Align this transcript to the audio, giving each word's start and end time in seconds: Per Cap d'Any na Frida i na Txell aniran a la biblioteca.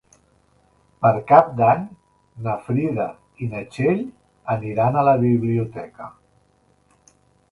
Per 1.05 1.09
Cap 1.31 1.51
d'Any 1.59 1.83
na 2.47 2.55
Frida 2.69 3.05
i 3.45 3.49
na 3.51 3.61
Txell 3.75 4.01
aniran 4.55 4.97
a 4.97 5.03
la 5.11 5.13
biblioteca. 5.27 6.09